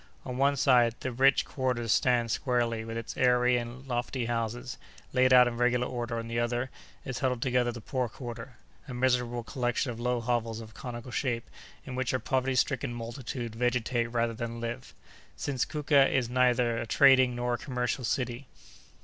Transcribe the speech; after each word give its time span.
On 0.25 0.35
one 0.37 0.55
side, 0.55 0.95
the 1.01 1.11
rich 1.11 1.45
quarter 1.45 1.87
stands 1.87 2.33
squarely 2.33 2.83
with 2.83 2.97
its 2.97 3.15
airy 3.15 3.55
and 3.57 3.87
lofty 3.87 4.25
houses, 4.25 4.79
laid 5.13 5.31
out 5.31 5.47
in 5.47 5.57
regular 5.57 5.85
order; 5.85 6.17
on 6.17 6.27
the 6.27 6.39
other, 6.39 6.71
is 7.05 7.19
huddled 7.19 7.43
together 7.43 7.71
the 7.71 7.81
poor 7.81 8.09
quarter, 8.09 8.53
a 8.87 8.95
miserable 8.95 9.43
collection 9.43 9.91
of 9.91 9.99
low 9.99 10.19
hovels 10.19 10.59
of 10.59 10.71
a 10.71 10.73
conical 10.73 11.11
shape, 11.11 11.47
in 11.85 11.93
which 11.93 12.13
a 12.13 12.19
poverty 12.19 12.55
stricken 12.55 12.91
multitude 12.91 13.53
vegetate 13.53 14.11
rather 14.11 14.33
than 14.33 14.59
live, 14.59 14.95
since 15.35 15.65
Kouka 15.65 16.09
is 16.09 16.31
neither 16.31 16.79
a 16.79 16.87
trading 16.87 17.35
nor 17.35 17.53
a 17.53 17.57
commercial 17.59 18.03
city. 18.03 18.47